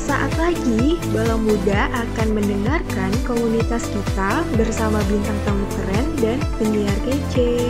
[0.00, 7.68] Sesaat lagi, Bala Muda akan mendengarkan komunitas kita bersama bintang tamu keren dan penyiar kece.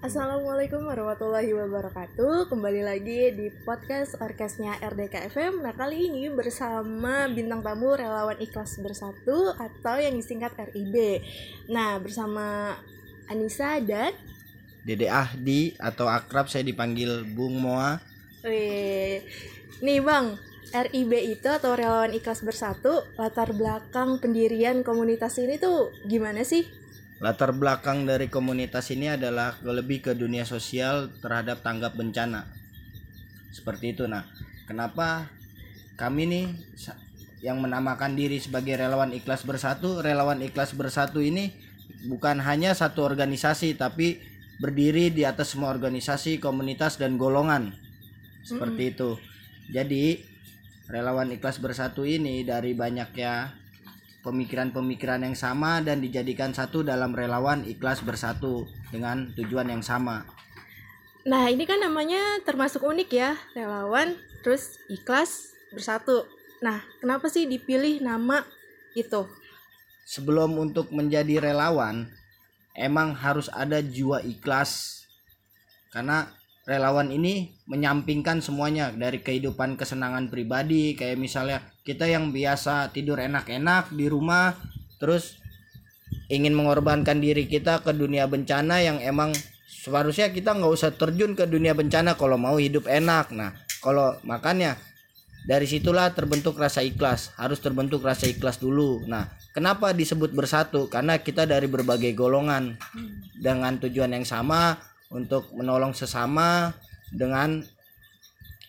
[0.00, 2.48] Assalamualaikum warahmatullahi wabarakatuh.
[2.48, 8.80] Kembali lagi di podcast orkesnya RDK FM Nah kali ini bersama bintang tamu relawan ikhlas
[8.80, 11.20] bersatu Atau yang disingkat RIB
[11.68, 12.80] Nah bersama
[13.28, 14.16] Anissa dan
[14.86, 18.00] Dede Ahdi atau akrab saya dipanggil Bung Moa.
[18.44, 19.20] Wih.
[19.80, 20.36] Nih Bang,
[20.70, 26.68] RIB itu atau Relawan Ikhlas Bersatu, latar belakang pendirian komunitas ini tuh gimana sih?
[27.20, 32.48] Latar belakang dari komunitas ini adalah lebih ke dunia sosial terhadap tanggap bencana.
[33.52, 34.08] Seperti itu.
[34.08, 34.24] Nah,
[34.64, 35.28] kenapa
[36.00, 36.46] kami nih
[37.44, 41.52] yang menamakan diri sebagai Relawan Ikhlas Bersatu, Relawan Ikhlas Bersatu ini
[42.08, 44.29] bukan hanya satu organisasi tapi
[44.60, 47.72] berdiri di atas semua organisasi, komunitas dan golongan.
[48.44, 48.94] Seperti mm -hmm.
[48.94, 49.10] itu.
[49.72, 50.04] Jadi
[50.92, 53.56] relawan ikhlas bersatu ini dari banyaknya
[54.20, 60.28] pemikiran-pemikiran yang sama dan dijadikan satu dalam relawan ikhlas bersatu dengan tujuan yang sama.
[61.24, 66.24] Nah, ini kan namanya termasuk unik ya, relawan terus ikhlas bersatu.
[66.60, 68.44] Nah, kenapa sih dipilih nama
[68.96, 69.28] itu?
[70.04, 72.08] Sebelum untuk menjadi relawan,
[72.74, 75.02] emang harus ada jiwa ikhlas.
[75.90, 76.30] Karena
[76.68, 78.94] relawan ini menyampingkan semuanya.
[78.94, 84.54] Dari kehidupan kesenangan pribadi kayak misalnya kita yang biasa tidur enak-enak di rumah
[85.00, 85.40] terus
[86.30, 89.34] ingin mengorbankan diri kita ke dunia bencana yang emang
[89.66, 93.34] seharusnya kita nggak usah terjun ke dunia bencana kalau mau hidup enak.
[93.34, 94.76] Nah kalau makannya
[95.46, 100.86] dari situlah terbentuk rasa ikhlas harus terbentuk rasa ikhlas dulu nah Kenapa disebut bersatu?
[100.86, 102.78] Karena kita dari berbagai golongan
[103.34, 104.78] dengan tujuan yang sama
[105.10, 106.70] untuk menolong sesama
[107.10, 107.58] dengan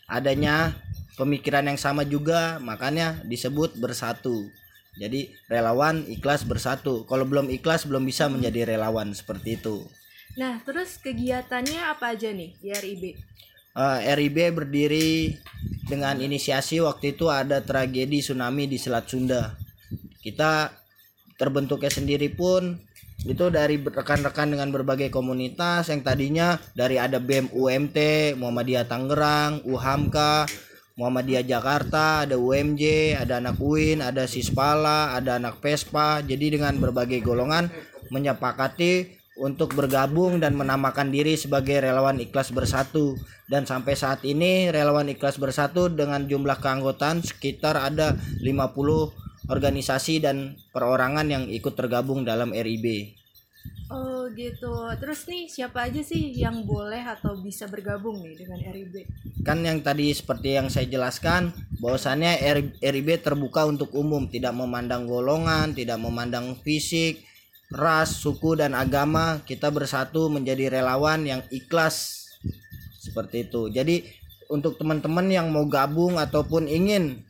[0.09, 0.73] adanya
[1.21, 4.49] pemikiran yang sama juga, makanya disebut bersatu.
[4.97, 7.05] Jadi relawan ikhlas bersatu.
[7.05, 9.85] Kalau belum ikhlas belum bisa menjadi relawan seperti itu.
[10.33, 13.03] Nah, terus kegiatannya apa aja nih di RIB?
[13.71, 15.39] Uh, eh, RIB berdiri
[15.87, 19.55] dengan inisiasi waktu itu ada tragedi tsunami di Selat Sunda
[20.21, 20.69] kita
[21.35, 22.77] terbentuknya sendiri pun
[23.21, 27.97] itu dari rekan-rekan dengan berbagai komunitas yang tadinya dari ada BEM UMT,
[28.33, 30.49] Muhammadiyah Tangerang, UHAMKA,
[30.97, 36.25] Muhammadiyah Jakarta, ada UMJ, ada anak UIN, ada Sispala, ada anak PESPA.
[36.25, 37.69] Jadi dengan berbagai golongan
[38.09, 43.17] menyepakati untuk bergabung dan menamakan diri sebagai relawan ikhlas bersatu
[43.49, 48.13] dan sampai saat ini relawan ikhlas bersatu dengan jumlah keanggotaan sekitar ada
[48.45, 53.17] 50 organisasi dan perorangan yang ikut tergabung dalam RIB.
[53.91, 54.71] Oh gitu.
[54.95, 59.03] Terus nih siapa aja sih yang boleh atau bisa bergabung nih dengan RIB?
[59.43, 61.51] Kan yang tadi seperti yang saya jelaskan,
[61.83, 62.39] bahwasannya
[62.79, 67.19] RIB terbuka untuk umum, tidak memandang golongan, tidak memandang fisik,
[67.71, 69.39] ras, suku dan agama.
[69.47, 72.27] Kita bersatu menjadi relawan yang ikhlas.
[73.01, 73.71] Seperti itu.
[73.73, 74.05] Jadi
[74.51, 77.23] untuk teman-teman yang mau gabung ataupun ingin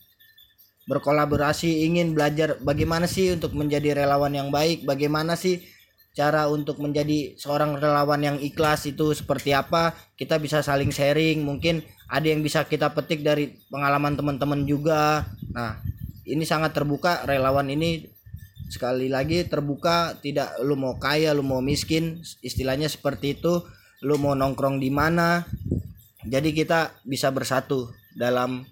[0.90, 5.62] berkolaborasi ingin belajar bagaimana sih untuk menjadi relawan yang baik bagaimana sih
[6.12, 11.85] cara untuk menjadi seorang relawan yang ikhlas itu seperti apa kita bisa saling sharing mungkin
[12.12, 15.24] ada yang bisa kita petik dari pengalaman teman-teman juga
[15.56, 15.80] nah
[16.28, 18.12] ini sangat terbuka relawan ini
[18.71, 23.67] sekali lagi terbuka tidak lu mau kaya lu mau miskin istilahnya seperti itu
[23.99, 25.43] lu mau nongkrong di mana
[26.23, 28.63] jadi kita bisa bersatu dalam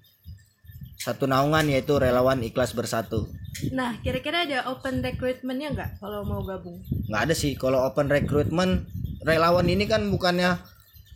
[0.99, 3.31] satu naungan yaitu relawan ikhlas bersatu.
[3.71, 6.83] Nah, kira-kira ada open recruitmentnya nggak kalau mau gabung?
[7.07, 7.55] Nggak ada sih.
[7.55, 8.83] Kalau open recruitment
[9.23, 10.59] relawan ini kan bukannya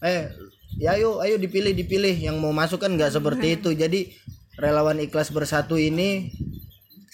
[0.03, 0.31] eh
[0.79, 3.75] ya ayo ayo dipilih dipilih yang mau masuk kan nggak seperti itu.
[3.75, 4.15] Jadi
[4.55, 6.31] relawan ikhlas bersatu ini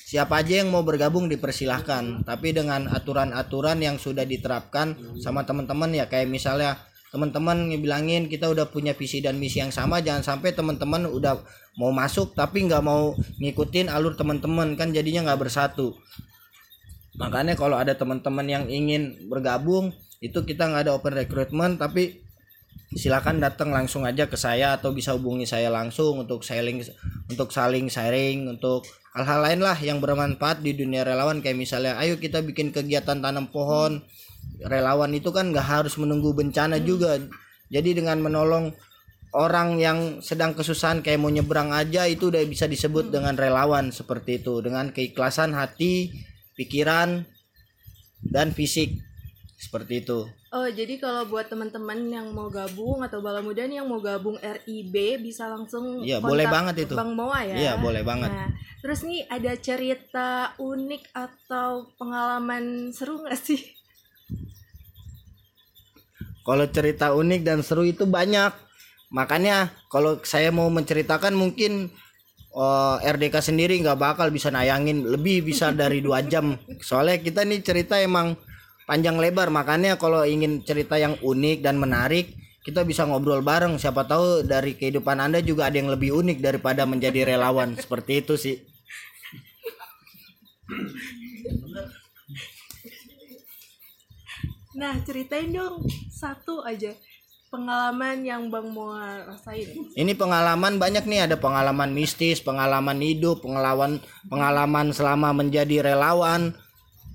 [0.09, 2.25] siapa aja yang mau bergabung dipersilahkan.
[2.25, 6.81] Tapi dengan aturan-aturan yang sudah diterapkan sama teman-teman ya kayak misalnya
[7.13, 11.41] teman-teman ngebilangin kita udah punya visi dan misi yang sama jangan sampai teman-teman udah
[11.81, 15.97] mau masuk tapi nggak mau ngikutin alur teman-teman kan jadinya nggak bersatu
[17.17, 19.89] makanya kalau ada teman-teman yang ingin bergabung
[20.21, 22.21] itu kita nggak ada open recruitment tapi
[22.89, 26.81] silakan datang langsung aja ke saya atau bisa hubungi saya langsung untuk saling
[27.29, 28.81] untuk saling sharing untuk
[29.13, 31.41] hal-hal lain lah yang bermanfaat di dunia relawan.
[31.41, 34.01] Kayak misalnya ayo kita bikin kegiatan tanam pohon.
[34.59, 36.85] Relawan itu kan nggak harus menunggu bencana hmm.
[36.85, 37.21] juga.
[37.69, 38.73] Jadi dengan menolong
[39.37, 43.13] orang yang sedang kesusahan kayak mau nyebrang aja itu udah bisa disebut hmm.
[43.13, 44.65] dengan relawan seperti itu.
[44.65, 46.09] Dengan keikhlasan hati
[46.57, 47.23] pikiran
[48.25, 48.99] dan fisik
[49.59, 53.85] seperti itu Oh, jadi kalau buat teman-teman yang mau gabung atau bala muda nih yang
[53.85, 56.97] mau gabung RIB bisa langsung Iya, boleh banget itu.
[56.97, 57.53] Bang Moa ya.
[57.53, 58.33] Iya, boleh banget.
[58.33, 58.49] Nah,
[58.81, 63.61] terus nih ada cerita unik atau pengalaman seru nggak sih?
[66.41, 68.49] Kalau cerita unik dan seru itu banyak.
[69.13, 71.93] Makanya kalau saya mau menceritakan mungkin
[72.57, 76.57] eh, RDK sendiri nggak bakal bisa nayangin lebih bisa dari dua jam.
[76.89, 78.33] Soalnya kita nih cerita emang
[78.89, 79.53] panjang lebar.
[79.53, 82.33] Makanya kalau ingin cerita yang unik dan menarik,
[82.65, 83.77] kita bisa ngobrol bareng.
[83.77, 87.77] Siapa tahu dari kehidupan Anda juga ada yang lebih unik daripada menjadi relawan.
[87.77, 88.57] Seperti itu sih.
[94.79, 96.95] Nah, ceritain dong satu aja
[97.49, 99.65] pengalaman yang Bang Moa rasain.
[99.97, 103.99] Ini pengalaman banyak nih, ada pengalaman mistis, pengalaman hidup, pengalaman
[104.29, 106.53] pengalaman selama menjadi relawan.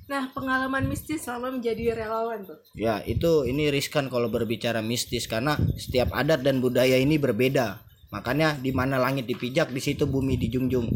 [0.05, 2.61] Nah, pengalaman mistis selama menjadi relawan tuh.
[2.77, 7.81] Ya, itu ini riskan kalau berbicara mistis karena setiap adat dan budaya ini berbeda.
[8.13, 10.87] Makanya di mana langit dipijak, di situ bumi dijunjung.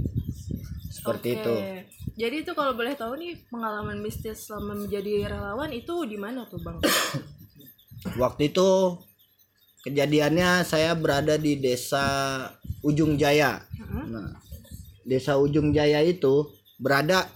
[0.93, 1.55] Seperti itu.
[1.57, 1.89] Oke.
[2.19, 6.59] Jadi itu kalau boleh tahu nih pengalaman mistis selama menjadi relawan itu di mana tuh,
[6.59, 6.83] Bang?
[8.23, 8.69] Waktu itu
[9.87, 12.05] kejadiannya saya berada di desa
[12.83, 13.63] Ujung Jaya.
[14.11, 14.35] Nah,
[15.07, 16.51] desa Ujung Jaya itu
[16.83, 17.31] berada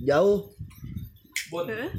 [0.00, 0.52] jauh.
[1.52, 1.90] Heeh.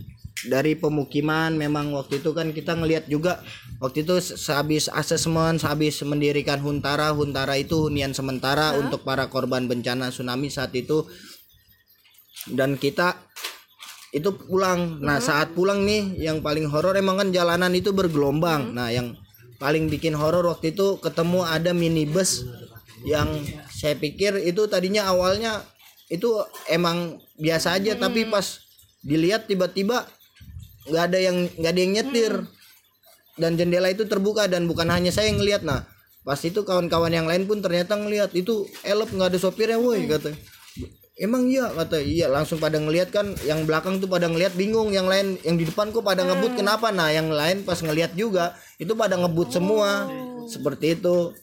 [0.46, 3.42] dari pemukiman memang waktu itu kan kita ngelihat juga
[3.82, 9.66] waktu itu se- sehabis asesmen sehabis mendirikan Huntara Huntara itu hunian sementara untuk para korban
[9.66, 11.10] bencana tsunami saat itu.
[12.48, 13.18] Dan kita
[14.14, 15.02] itu pulang.
[15.02, 18.78] Nah saat pulang nih yang paling horor emang kan jalanan itu bergelombang.
[18.78, 19.18] Nah yang
[19.58, 22.46] paling bikin horor waktu itu ketemu ada minibus
[23.10, 23.42] yang
[23.74, 25.66] saya pikir itu tadinya awalnya
[26.08, 26.30] itu
[26.72, 28.64] emang biasa aja tapi pas
[29.04, 30.08] dilihat tiba-tiba
[30.88, 32.34] nggak ada yang nggak ada yang nyetir.
[33.38, 35.86] Dan jendela itu terbuka dan bukan hanya saya yang ngelihat nah
[36.26, 40.34] pas itu kawan-kawan yang lain pun ternyata ngelihat itu elep nggak ada sopirnya woi kata.
[41.18, 41.98] Emang iya kata.
[41.98, 44.94] Iya langsung pada ngelihat kan yang belakang tuh pada ngelihat bingung.
[44.94, 46.94] Yang lain yang di depan kok pada ngebut kenapa?
[46.94, 50.06] Nah yang lain pas ngelihat juga itu pada ngebut semua.
[50.46, 51.34] Seperti itu.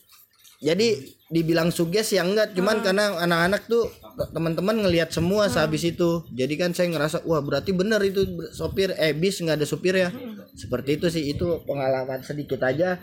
[0.62, 2.54] Jadi dibilang suges ya enggak.
[2.54, 3.90] Cuman karena anak-anak tuh
[4.32, 6.22] teman-teman ngelihat semua sehabis itu.
[6.32, 8.24] Jadi kan saya ngerasa wah berarti bener itu
[8.54, 8.94] sopir.
[8.96, 10.10] Eh bis nggak ada supir ya?
[10.54, 13.02] Seperti itu sih itu pengalaman sedikit aja.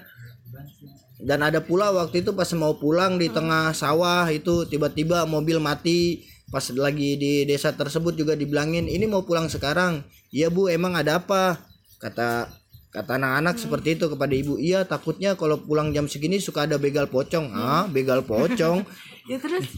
[1.22, 6.25] Dan ada pula waktu itu pas mau pulang di tengah sawah itu tiba-tiba mobil mati.
[6.52, 10.04] Pas lagi di desa tersebut juga dibilangin ini mau pulang sekarang.
[10.36, 11.62] Iya bu emang ada apa?
[12.02, 12.52] Kata
[12.92, 14.60] kata anak-anak seperti itu kepada ibu.
[14.60, 17.56] Iya takutnya kalau pulang jam segini suka ada begal pocong.
[17.56, 18.84] Ah begal pocong?
[19.30, 19.69] Ya terus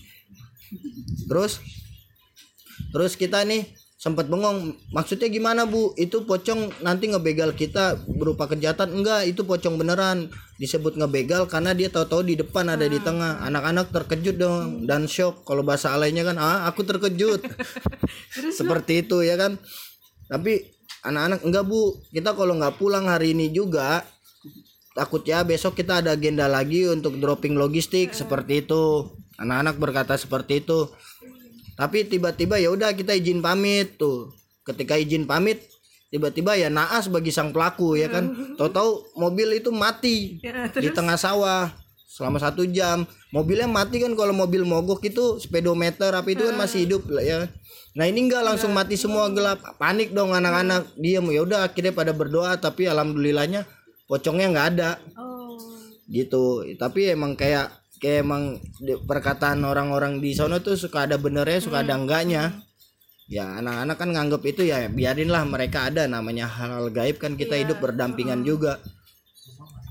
[1.29, 1.61] terus
[2.93, 3.65] terus kita nih
[4.03, 5.95] sempat bengong maksudnya gimana bu?
[5.95, 8.91] Itu pocong nanti ngebegal kita berupa kejahatan?
[8.99, 10.27] Enggak itu pocong beneran.
[10.59, 13.39] Disebut ngebegal karena dia tahu-tahu di depan ada di tengah.
[13.47, 17.47] Anak-anak terkejut dong dan shock kalau bahasa alainya kan ah aku terkejut.
[18.59, 19.55] Seperti itu ya kan?
[20.27, 20.59] Tapi
[21.07, 21.95] anak-anak enggak bu.
[22.11, 24.03] Kita kalau nggak pulang hari ini juga
[24.99, 29.09] takutnya besok kita ada agenda lagi untuk dropping logistik seperti itu
[29.43, 30.87] anak-anak berkata seperti itu.
[31.75, 34.31] Tapi tiba-tiba ya udah kita izin pamit tuh.
[34.63, 35.61] Ketika izin pamit
[36.13, 38.31] tiba-tiba ya naas bagi sang pelaku ya kan?
[38.57, 41.73] Tahu-tahu mobil itu mati ya, di tengah sawah
[42.13, 43.09] selama satu jam.
[43.33, 47.39] Mobilnya mati kan kalau mobil mogok itu speedometer apa itu kan masih hidup lah ya.
[47.97, 49.61] Nah ini enggak langsung mati semua gelap.
[49.81, 53.65] Panik dong anak-anak diam ya udah akhirnya pada berdoa tapi alhamdulillahnya
[54.05, 54.91] pocongnya nggak ada.
[55.17, 55.57] Oh.
[56.05, 56.77] Gitu.
[56.77, 58.59] Tapi emang kayak kayak emang
[59.07, 62.59] perkataan orang-orang di sana tuh suka ada benernya suka ada enggaknya.
[63.31, 67.79] Ya anak-anak kan nganggep itu ya biarinlah mereka ada namanya hal gaib kan kita hidup
[67.79, 68.83] berdampingan juga.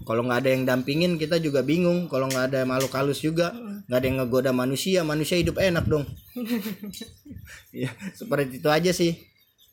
[0.05, 2.13] Kalau nggak ada yang dampingin kita juga bingung.
[2.13, 3.57] Kalau nggak ada makhluk halus juga
[3.89, 6.05] nggak ada yang ngegoda manusia manusia hidup enak dong.
[7.73, 9.17] Ya seperti itu aja sih.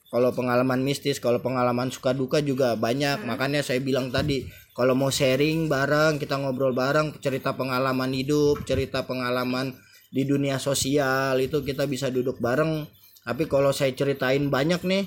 [0.09, 3.27] Kalau pengalaman mistis kalau pengalaman suka duka juga banyak.
[3.27, 4.47] Makanya saya bilang tadi
[4.79, 9.75] kalau mau sharing bareng kita ngobrol bareng cerita pengalaman hidup cerita pengalaman
[10.07, 12.87] di dunia sosial itu kita bisa duduk bareng
[13.27, 15.03] tapi kalau saya ceritain banyak nih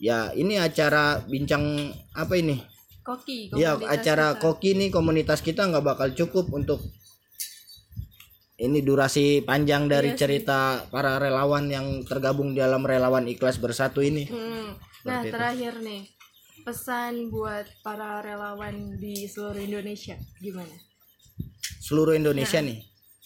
[0.00, 2.56] ya ini acara bincang apa ini
[3.04, 4.40] koki ya acara kita.
[4.40, 6.80] koki nih komunitas kita nggak bakal cukup untuk
[8.56, 14.24] ini durasi panjang dari Iya cerita para relawan yang tergabung dalam relawan ikhlas bersatu ini
[14.24, 14.72] Hmm.
[15.02, 15.34] Nah, Seperti itu.
[15.34, 16.02] terakhir nih.
[16.62, 20.70] Pesan buat para relawan di seluruh Indonesia gimana?
[21.82, 22.70] seluruh Indonesia Nah.
[22.70, 22.78] nih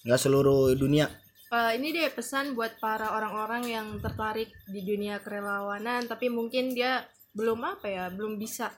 [0.08, 1.06] nggak seluruh dunia
[1.46, 7.06] Eh, ini deh pesan buat para orang-orang yang tertarik di dunia kerelawanan tapi mungkin dia
[7.32, 8.74] belum apa ya belum bisa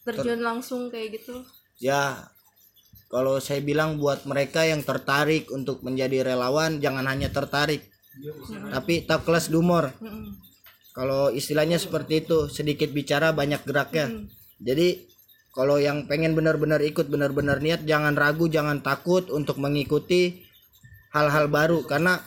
[0.00, 1.44] terjun langsung kayak gitu
[1.76, 2.30] ya
[3.12, 7.84] kalau saya bilang buat mereka yang tertarik untuk menjadi relawan jangan hanya tertarik
[8.72, 10.32] tapi tak kelas dumor Mm-mm.
[10.96, 14.08] Kalau istilahnya seperti itu sedikit bicara banyak geraknya.
[14.08, 14.24] Mm.
[14.64, 14.88] jadi
[15.56, 20.44] kalau yang pengen benar-benar ikut benar-benar niat jangan ragu jangan takut untuk mengikuti
[21.16, 21.80] hal-hal baru.
[21.88, 22.20] Karena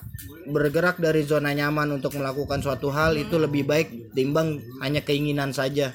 [0.50, 5.94] bergerak dari zona nyaman untuk melakukan suatu hal itu lebih baik timbang hanya keinginan saja.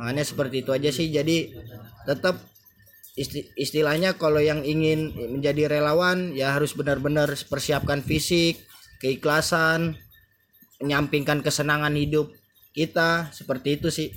[0.00, 1.12] Makanya seperti itu aja sih.
[1.12, 1.52] Jadi
[2.08, 2.40] tetap
[3.20, 8.64] isti- istilahnya kalau yang ingin menjadi relawan ya harus benar-benar persiapkan fisik
[9.04, 10.00] keikhlasan
[10.80, 12.32] menyampingkan kesenangan hidup
[12.72, 14.10] kita seperti itu sih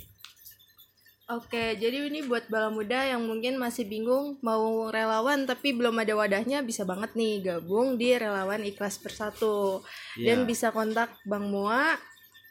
[1.24, 6.12] Oke, jadi ini buat bala muda yang mungkin masih bingung mau relawan tapi belum ada
[6.12, 9.80] wadahnya bisa banget nih gabung di relawan ikhlas bersatu
[10.20, 10.48] dan Iya.
[10.48, 11.96] bisa kontak Bang Moa.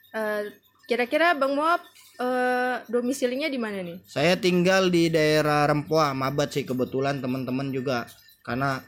[0.10, 0.50] Eh,
[0.84, 1.78] Kira-kira Bang Moa
[2.18, 4.02] eh, domisilinya di mana nih?
[4.10, 8.10] Saya tinggal di daerah Rempoa, Mabat sih kebetulan teman-teman juga
[8.42, 8.82] karena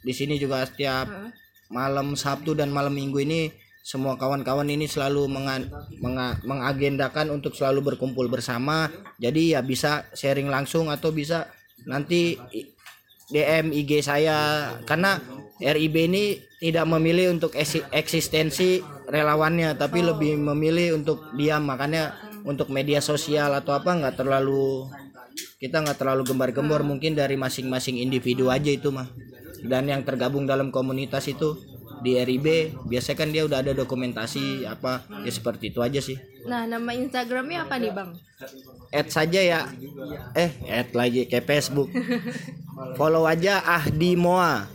[0.00, 1.30] di sini juga setiap Heeh.
[1.68, 3.52] malam Sabtu dan malam Minggu ini
[3.86, 5.70] semua kawan-kawan ini selalu menga-
[6.02, 8.90] menga- mengagendakan untuk selalu berkumpul bersama.
[9.22, 11.46] Jadi ya bisa sharing langsung atau bisa
[11.86, 12.34] nanti
[13.30, 14.74] DM IG saya.
[14.82, 15.22] Karena
[15.62, 17.54] RIB ini tidak memilih untuk
[17.94, 21.62] eksistensi relawannya tapi lebih memilih untuk diam.
[21.62, 24.90] Makanya untuk media sosial atau apa nggak terlalu
[25.62, 26.82] kita nggak terlalu gembar-gembor.
[26.82, 29.06] Mungkin dari masing-masing individu aja itu mah.
[29.62, 32.46] Dan yang tergabung dalam komunitas itu di RIB
[32.84, 37.66] biasanya kan dia udah ada dokumentasi apa ya seperti itu aja sih Nah, nama Instagramnya
[37.66, 38.14] apa nih Bang?
[38.94, 39.66] add saja ya
[40.32, 41.90] eh add lagi kayak Facebook
[42.98, 44.68] follow aja Ahdi Moa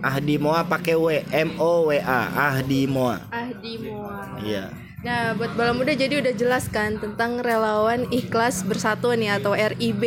[0.00, 4.40] Ahdi Moa pakai W M O W A Ahdi Moa Ahdi Moa.
[4.40, 4.66] iya
[5.02, 9.98] Nah, buat bala muda jadi udah jelas kan tentang relawan ikhlas bersatu nih atau RIB.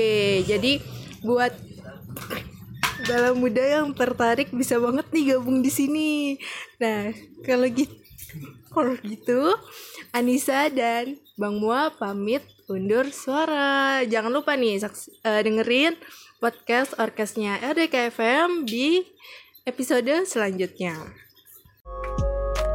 [0.48, 0.80] Jadi
[1.20, 1.52] buat
[3.06, 6.12] bala muda yang tertarik bisa banget nih gabung di sini.
[6.82, 7.14] Nah,
[7.46, 7.94] kalau gitu
[8.76, 9.56] kalau gitu
[10.12, 14.04] Anissa dan Bang Mua pamit undur suara.
[14.04, 15.96] Jangan lupa nih saks- eh, dengerin
[16.44, 19.06] podcast orkesnya RDKFM di
[19.64, 21.25] episode selanjutnya.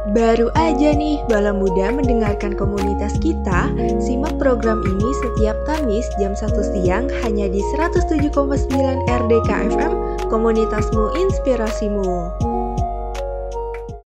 [0.09, 3.69] Baru aja nih Bala Muda mendengarkan komunitas kita,
[4.01, 8.33] simak program ini setiap Kamis jam 1 siang hanya di 107,9
[9.05, 9.93] RDK FM,
[10.25, 12.33] komunitasmu inspirasimu.